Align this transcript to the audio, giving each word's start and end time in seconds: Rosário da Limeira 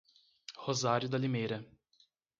Rosário 0.57 1.07
da 1.07 1.15
Limeira 1.19 1.63